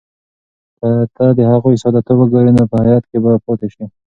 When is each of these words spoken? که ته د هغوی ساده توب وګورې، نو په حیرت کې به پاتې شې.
که 0.79 0.89
ته 1.15 1.25
د 1.37 1.39
هغوی 1.51 1.75
ساده 1.81 2.01
توب 2.05 2.17
وګورې، 2.19 2.51
نو 2.57 2.63
په 2.71 2.77
حیرت 2.85 3.03
کې 3.11 3.17
به 3.23 3.31
پاتې 3.45 3.67
شې. 3.73 3.85